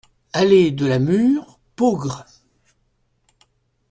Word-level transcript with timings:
Allée 0.33 0.71
de 0.71 0.87
la 0.87 0.97
Mûre, 0.97 1.59
Peaugres 1.75 2.25